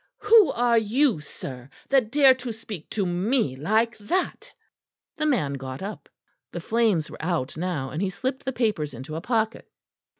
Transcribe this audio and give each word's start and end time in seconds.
"Who 0.21 0.49
are 0.53 0.79
you, 0.79 1.19
sir, 1.19 1.69
that 1.89 2.09
dare 2.11 2.33
to 2.33 2.51
speak 2.51 2.89
to 2.89 3.05
me 3.05 3.55
like 3.55 3.99
that?" 3.99 4.51
The 5.17 5.27
man 5.27 5.53
got 5.53 5.83
up; 5.83 6.09
the 6.51 6.59
flames 6.59 7.11
were 7.11 7.21
out 7.23 7.55
now, 7.55 7.91
and 7.91 8.01
he 8.01 8.09
slipped 8.09 8.43
the 8.43 8.51
papers 8.51 8.95
into 8.95 9.15
a 9.15 9.21
pocket. 9.21 9.69